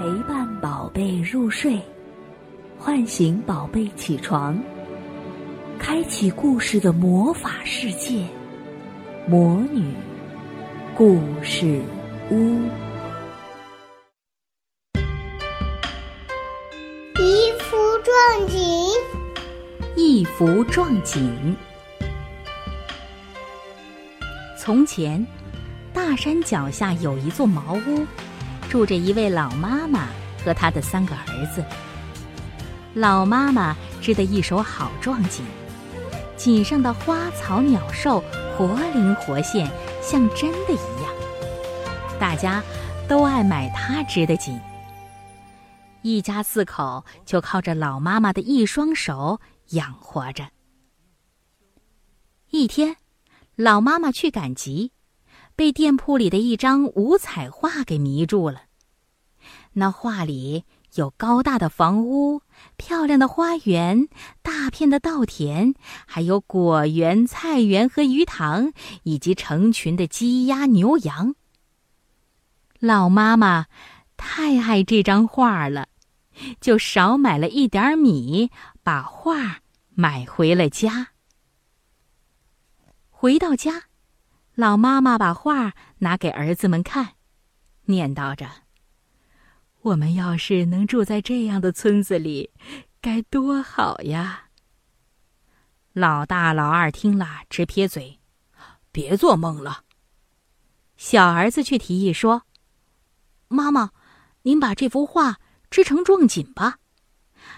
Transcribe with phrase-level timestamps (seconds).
[0.00, 1.78] 陪伴宝贝入睡，
[2.78, 4.58] 唤醒宝贝起床，
[5.78, 8.24] 开启故事的魔法世界——
[9.28, 9.92] 魔女
[10.96, 11.82] 故事
[12.30, 12.62] 屋。
[17.18, 18.90] 一幅壮景，
[19.96, 21.54] 一幅壮景。
[24.58, 25.22] 从前，
[25.92, 28.06] 大山脚下有一座茅屋。
[28.70, 30.08] 住着一位老妈妈
[30.44, 31.64] 和她的三个儿子。
[32.94, 35.44] 老妈妈织的一手好壮锦，
[36.36, 38.22] 锦上的花草鸟兽
[38.56, 39.68] 活灵活现，
[40.00, 41.12] 像真的一样。
[42.20, 42.62] 大家
[43.08, 44.56] 都爱买她织的锦。
[46.02, 50.46] 一家四口就靠着老妈妈的一双手养活着。
[52.50, 52.96] 一天，
[53.56, 54.92] 老妈妈去赶集。
[55.56, 58.62] 被店铺里的一张五彩画给迷住了。
[59.72, 62.42] 那画里有高大的房屋、
[62.76, 64.08] 漂亮的花园、
[64.42, 65.74] 大片的稻田，
[66.06, 68.72] 还有果园、菜园和鱼塘，
[69.04, 71.34] 以及成群的鸡鸭牛羊。
[72.80, 73.66] 老妈妈
[74.16, 75.88] 太爱这张画了，
[76.60, 78.50] 就少买了一点米，
[78.82, 79.60] 把画
[79.90, 81.08] 买回了家。
[83.10, 83.84] 回到家。
[84.56, 87.14] 老妈妈把画拿给儿子们看，
[87.84, 88.46] 念叨着
[89.82, 92.50] ：“我们要是能住在这样的村子里，
[93.00, 94.50] 该多好呀！”
[95.92, 98.20] 老大、老二听了直撇嘴
[98.92, 99.84] ：“别做梦了。”
[100.96, 102.42] 小儿子却提议说
[103.48, 103.90] ：“妈妈，
[104.42, 106.78] 您把这幅画织成壮锦吧，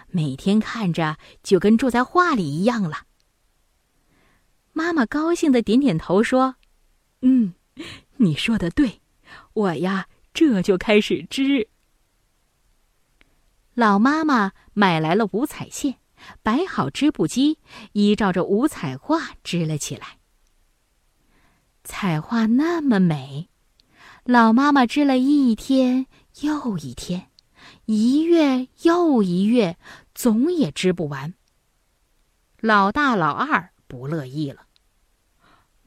[0.09, 3.07] 每天看着就跟住在画里一样了。”
[4.73, 6.57] 妈妈高兴的点点头说。
[7.21, 7.55] 嗯，
[8.17, 9.01] 你说的对，
[9.53, 11.69] 我呀这就开始织。
[13.75, 15.97] 老妈妈买来了五彩线，
[16.43, 17.59] 摆好织布机，
[17.93, 20.19] 依照着五彩画织了起来。
[21.83, 23.49] 彩画那么美，
[24.25, 26.07] 老妈妈织了一天
[26.43, 27.31] 又一天，
[27.87, 29.79] 一月又一月，
[30.15, 31.35] 总也织不完。
[32.61, 34.67] 老大、老二不乐意了，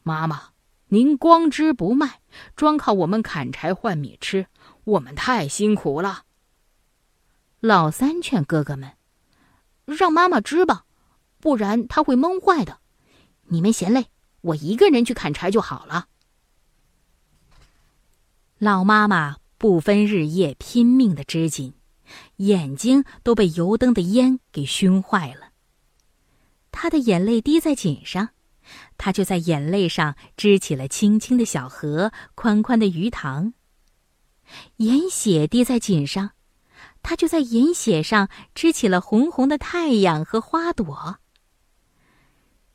[0.03, 0.49] 妈妈。
[0.89, 2.21] 您光织不卖，
[2.55, 4.45] 专靠我们砍柴换米吃，
[4.83, 6.24] 我们太辛苦了。
[7.65, 8.91] 老三劝哥哥们
[9.85, 10.85] ：“让妈妈织吧，
[11.39, 12.77] 不然她会闷坏的。
[13.45, 14.05] 你们嫌累，
[14.41, 16.05] 我一个人去砍柴就好了。”
[18.59, 21.73] 老妈妈不分日夜拼命的织锦，
[22.35, 25.49] 眼睛都被油灯的烟给熏坏了。
[26.69, 28.29] 她的眼泪滴在锦上。
[28.95, 33.53] 他就在眼泪上织起了清清的小河、宽宽的鱼塘。
[34.77, 36.31] 盐血滴在锦上，
[37.07, 41.19] 他就在银血上织起了红红的太阳和花朵。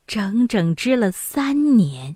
[0.07, 2.15] 整整织了三年，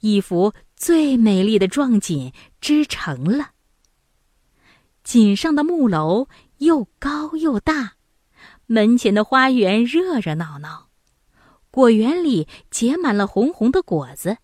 [0.00, 3.50] 一幅最美丽的壮锦织成了。
[5.04, 6.26] 锦上的木楼
[6.56, 7.96] 又高又大，
[8.64, 10.88] 门前的花园热热闹闹。
[11.70, 14.38] 果园里结满了红红的果子，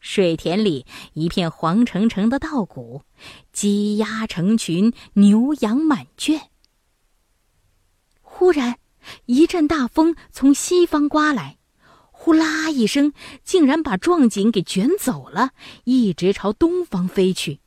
[0.00, 3.02] 水田里一片黄澄澄的稻谷，
[3.52, 6.50] 鸡鸭成群，牛羊满圈。
[8.20, 8.78] 忽然，
[9.24, 11.58] 一阵大风从西方刮来，
[12.12, 13.12] 呼啦一声，
[13.42, 15.50] 竟然把壮锦给卷走了，
[15.84, 17.60] 一直朝东方飞去。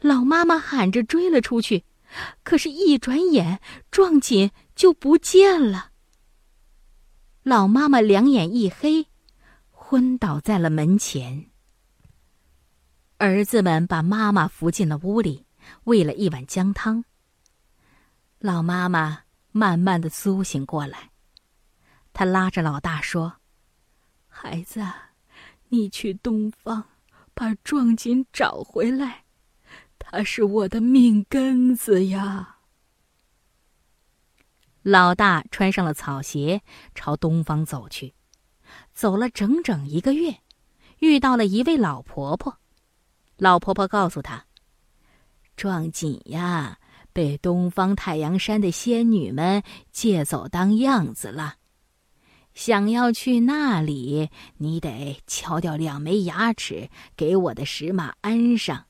[0.00, 1.84] 老妈妈喊着追了出去，
[2.42, 5.92] 可是，一转眼，壮锦就不见了。
[7.44, 9.06] 老妈妈两眼一黑，
[9.92, 11.50] 昏倒在了门前。
[13.18, 15.44] 儿子们把妈妈扶进了屋里，
[15.84, 17.04] 喂了一碗姜汤。
[18.38, 21.10] 老妈妈慢慢的苏醒过来，
[22.14, 23.34] 她拉着老大说
[24.28, 24.82] ：“孩子，
[25.68, 26.84] 你去东方，
[27.34, 29.24] 把壮锦找回来，
[29.98, 32.60] 他是我的命根子呀。”
[34.80, 36.62] 老大穿上了草鞋，
[36.94, 38.14] 朝东方走去。
[38.94, 40.38] 走了整整一个月，
[40.98, 42.58] 遇到了一位老婆婆。
[43.36, 44.46] 老婆婆告诉他
[45.56, 46.78] ：“壮锦呀，
[47.12, 51.56] 被东方太阳山的仙女们借走当样子了。
[52.54, 54.28] 想要去那里，
[54.58, 58.86] 你得敲掉两枚牙齿，给我的石马安上，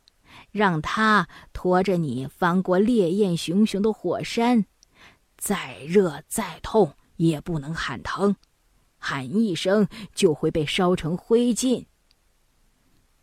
[0.50, 4.66] 让它驮着你翻过烈焰熊熊的火山。”
[5.38, 8.36] 再热再痛也不能喊疼，
[9.04, 11.86] 喊一声就会被烧成灰烬。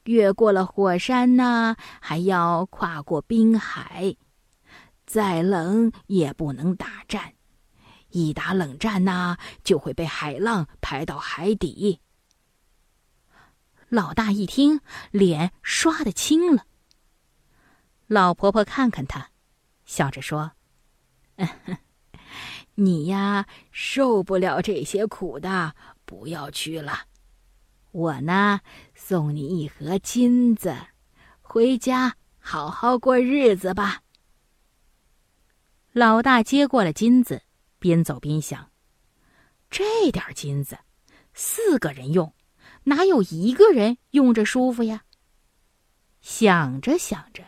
[0.04, 4.18] 越过了火山呢，还要跨过冰海，
[5.06, 7.34] 再冷也不能打战，
[8.10, 12.02] 一打冷战呐，就会被海浪拍到海底。”
[13.88, 16.66] 老大一听，脸刷的青了。
[18.08, 19.30] 老婆婆看看他，
[19.86, 20.52] 笑着说
[21.38, 21.78] ：“嗯 哼
[22.80, 27.06] 你呀，受不了这些苦的，不要去了。
[27.92, 28.62] 我呢，
[28.96, 30.76] 送你一盒金子，
[31.42, 34.02] 回家好好过日子吧。”
[35.92, 37.42] 老大接过了金子，
[37.80, 38.72] 边走边想
[39.70, 40.78] ：“这点金子，
[41.34, 42.34] 四个人用。”
[42.86, 45.04] 哪有一个人用着舒服呀？
[46.22, 47.44] 想着想着，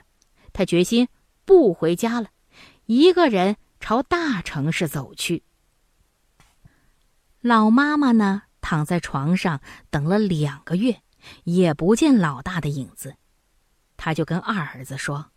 [0.53, 1.07] 他决心
[1.45, 2.29] 不回家了，
[2.85, 5.43] 一个人朝大城市走去。
[7.41, 11.01] 老妈妈呢，躺在床上等了两个月，
[11.43, 13.17] 也不见老大的影子，
[13.97, 15.31] 他就跟二儿子说：“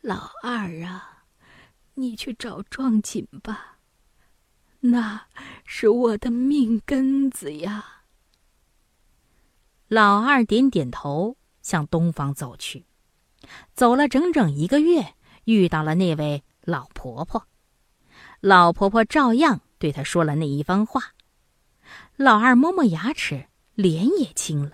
[0.00, 1.24] 老二啊，
[1.94, 3.78] 你去找壮锦吧，
[4.78, 5.26] 那
[5.66, 8.04] 是我的命根子呀。”
[9.88, 12.86] 老二点点头，向东方走去。
[13.74, 15.14] 走了整整一个月，
[15.44, 17.46] 遇到了那位老婆婆。
[18.40, 21.14] 老婆婆照样对他说了那一番话。
[22.16, 24.72] 老二摸摸牙齿，脸也青了。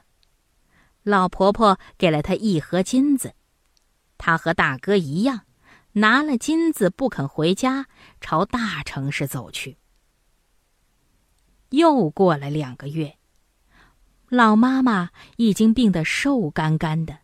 [1.03, 3.35] 老婆婆给了他一盒金子，
[4.19, 5.43] 他和大哥一样，
[5.93, 7.87] 拿了金子不肯回家，
[8.21, 9.79] 朝大城市走去。
[11.71, 13.17] 又过了两个月。
[14.29, 17.21] 老妈妈已经病得瘦干干的，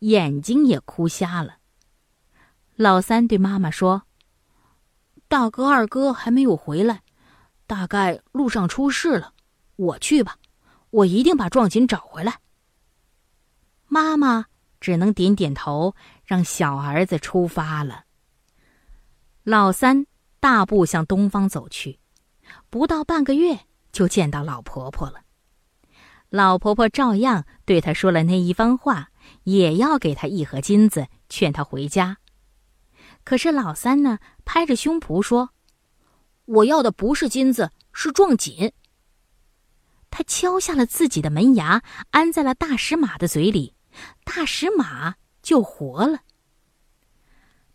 [0.00, 1.59] 眼睛也哭瞎了。
[2.80, 4.04] 老三对妈妈说
[5.28, 7.02] ：“大哥、二哥还没有回来，
[7.66, 9.34] 大概路上出事了。
[9.76, 10.38] 我去吧，
[10.88, 12.38] 我一定把壮锦找回来。”
[13.86, 14.46] 妈妈
[14.80, 15.94] 只能点点头，
[16.24, 18.04] 让小儿子出发了。
[19.42, 20.06] 老三
[20.40, 21.98] 大步向东方走去，
[22.70, 23.60] 不到半个月
[23.92, 25.20] 就见到老婆婆了。
[26.30, 29.10] 老婆婆照样对他说了那一番话，
[29.42, 32.16] 也要给他一盒金子，劝他回家。
[33.24, 35.50] 可是老三呢，拍着胸脯说
[36.46, 38.72] ：“我要的不是金子，是壮锦。”
[40.10, 43.74] 他敲下了自己的门牙，安在了大石马的嘴里，
[44.24, 46.20] 大石马就活了。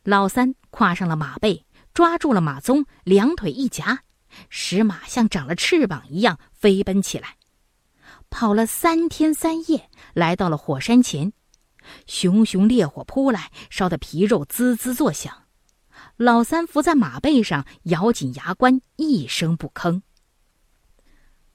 [0.03, 4.03] 老三跨上了马背，抓住了马鬃，两腿一夹，
[4.49, 7.37] 石马像长了翅膀一样飞奔起来。
[8.29, 11.31] 跑了三天三夜，来到了火山前，
[12.07, 15.43] 熊熊烈火扑来，烧得皮肉滋滋作响。
[16.17, 20.01] 老三伏在马背上，咬紧牙关，一声不吭。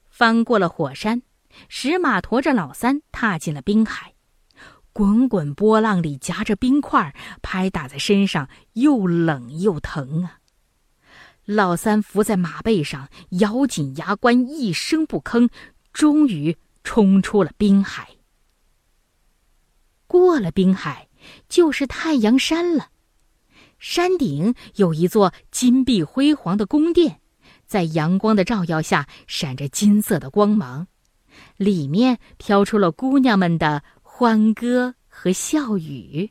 [0.09, 1.21] 翻过了火山，
[1.67, 4.13] 石马驮着老三踏进了冰海，
[4.93, 10.39] 滚滚波浪里夹着冰块，拍打在身上，又冷又疼啊！
[11.45, 15.49] 老三伏在马背上，咬紧牙关，一声不吭，
[15.91, 16.57] 终于。
[16.83, 18.09] 冲出了冰海，
[20.11, 21.07] 过了滨海，
[21.47, 22.89] 就是太阳山了。
[23.79, 27.21] 山顶有一座金碧辉煌的宫殿，
[27.65, 30.85] 在阳光的照耀下闪着金色的光芒，
[31.55, 36.29] 里面飘出了姑娘们的欢歌和笑语。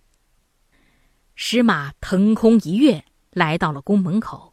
[1.35, 4.53] 石马腾空一跃，来到了宫门口。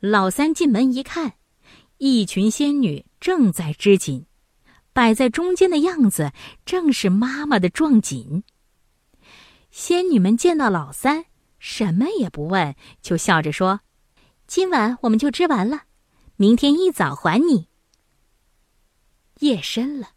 [0.00, 1.34] 老三进门一看，
[1.98, 4.24] 一群仙女正在织锦。
[4.94, 6.32] 摆在中间的样子，
[6.64, 8.42] 正是妈妈的壮锦。
[9.74, 11.24] 仙女们见到老三，
[11.58, 13.80] 什么也不问，就笑着说
[14.46, 15.82] ：“今晚我们就织完了，
[16.36, 17.66] 明天一早还你。”
[19.40, 20.10] 夜深了，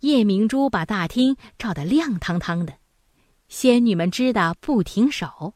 [0.00, 2.78] 夜明珠把大厅照得亮堂堂的，
[3.48, 5.52] 仙女们织的不停手。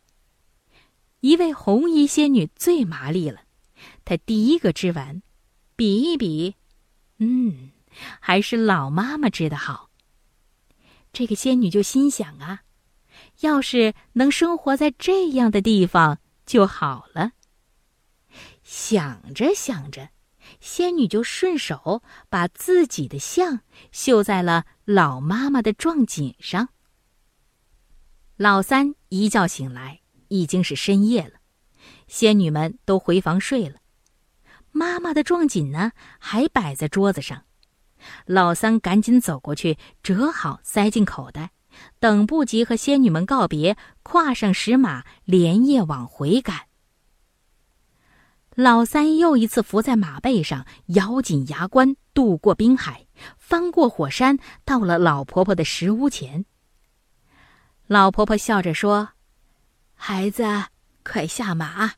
[1.20, 3.40] 一位红衣仙女最麻利了，
[4.04, 5.22] 她第一个织完，
[5.76, 6.56] 比一比，
[7.16, 7.70] 嗯。
[8.20, 9.88] 还是老妈妈织的好。
[11.10, 12.60] 这个仙女就心想啊，
[13.40, 17.32] 要是能生活在这样的地方就好了。
[18.62, 20.10] 想着想着，
[20.60, 23.60] 仙女就顺手把自己的像
[23.92, 26.68] 绣在了老妈妈的壮锦上。
[28.36, 31.40] 老三一觉醒来，已经是深夜了，
[32.06, 33.80] 仙女们都回房睡了，
[34.70, 37.44] 妈妈的壮锦呢，还摆在桌子上。
[38.26, 41.50] 老三赶紧走过去，折好塞进口袋，
[41.98, 46.66] 等不及和仙女们告别，跨上石马，连夜往回赶。
[48.54, 53.06] 老三又一次伏在马背上，咬紧牙关，渡过冰海，
[53.36, 56.44] 翻过火山，到了老婆婆的石屋前。
[57.86, 59.10] 老婆婆笑着说
[59.94, 60.44] ：“孩子，
[61.04, 61.92] 快下马！”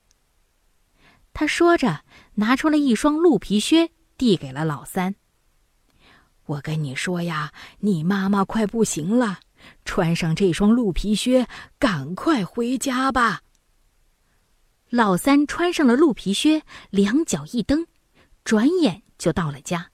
[1.33, 5.15] 她说着，拿出了一双鹿皮靴，递给了老三。
[6.45, 9.41] 我跟你说呀，你妈妈快不行了，
[9.85, 11.47] 穿上这双鹿皮靴，
[11.79, 13.43] 赶快回家吧。
[14.89, 17.87] 老三穿上了鹿皮靴，两脚一蹬，
[18.45, 19.91] 转眼就到了家。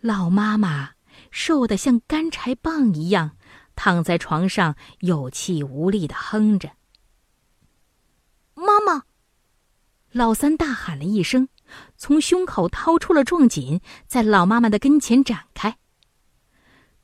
[0.00, 0.92] 老妈妈
[1.30, 3.36] 瘦得像干柴棒一样，
[3.74, 6.70] 躺在床上有气无力的哼着。
[8.54, 9.04] 妈妈！
[10.12, 11.48] 老三大喊了一声，
[11.96, 15.76] 从胸口掏出了壮锦，在老妈妈的跟前展开。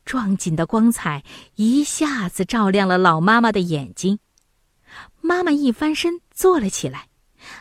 [0.07, 1.23] 壮锦的光彩
[1.57, 4.21] 一下子照亮了老妈妈的眼睛。
[5.21, 7.09] 妈妈一翻身坐了起来，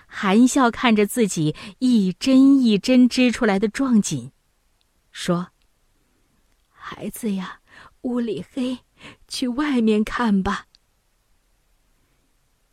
[0.06, 4.32] 含笑看着自己一针一针织出来的壮锦，
[5.12, 5.48] 说
[6.70, 7.60] ：“孩子呀，
[8.02, 8.78] 屋里黑，
[9.28, 10.68] 去外面看吧。”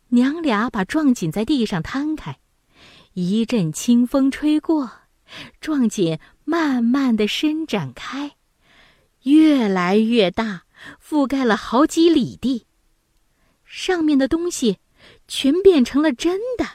[0.09, 2.37] 娘俩把壮锦在地上摊开。
[3.13, 4.91] 一阵清风吹过，
[5.59, 8.35] 壮锦慢慢的伸展开，
[9.23, 10.63] 越来越大，
[11.01, 12.65] 覆盖了好几里地。
[13.65, 14.79] 上面的东西
[15.27, 16.65] 全变成了真的。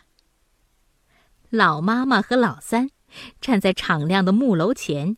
[1.51, 2.91] 老妈妈和老三
[3.41, 5.17] 站在敞亮的木楼前，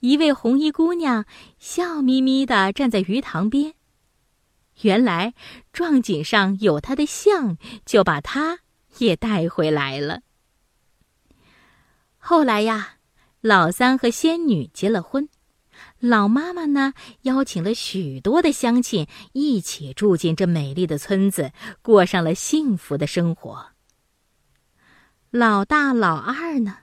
[0.00, 1.24] 一位红衣姑娘
[1.58, 3.74] 笑眯眯的站在鱼塘边。
[4.82, 5.34] 原来
[5.72, 8.60] 撞锦上有她的像，就把她
[8.98, 10.22] 也带回来了。
[12.16, 12.96] 后来呀，
[13.40, 15.28] 老三和仙女结了婚，
[15.98, 23.68] 老妈妈呢邀请了许多的乡亲一起住进这美丽的村子，过上了幸福的生活。
[25.30, 26.78] 老大、老二呢，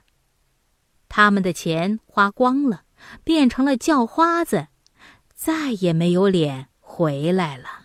[1.08, 2.84] 他们的钱花光了，
[3.24, 4.68] 变成了叫花子，
[5.34, 7.77] 再也没有脸回来了。